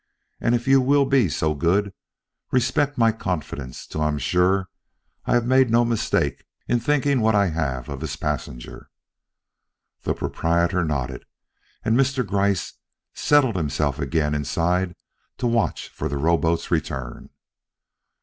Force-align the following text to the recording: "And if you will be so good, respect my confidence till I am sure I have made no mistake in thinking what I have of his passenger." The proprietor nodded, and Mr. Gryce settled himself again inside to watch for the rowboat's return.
"And 0.39 0.55
if 0.55 0.67
you 0.67 0.81
will 0.81 1.05
be 1.05 1.29
so 1.29 1.53
good, 1.53 1.93
respect 2.51 2.97
my 2.97 3.11
confidence 3.11 3.85
till 3.85 4.01
I 4.01 4.07
am 4.07 4.17
sure 4.17 4.67
I 5.27 5.35
have 5.35 5.45
made 5.45 5.69
no 5.69 5.85
mistake 5.85 6.43
in 6.67 6.79
thinking 6.79 7.21
what 7.21 7.35
I 7.35 7.49
have 7.49 7.87
of 7.87 8.01
his 8.01 8.15
passenger." 8.15 8.89
The 10.01 10.15
proprietor 10.15 10.83
nodded, 10.83 11.25
and 11.85 11.95
Mr. 11.95 12.25
Gryce 12.25 12.79
settled 13.13 13.55
himself 13.55 13.99
again 13.99 14.33
inside 14.33 14.95
to 15.37 15.45
watch 15.45 15.87
for 15.89 16.09
the 16.09 16.17
rowboat's 16.17 16.71
return. 16.71 17.29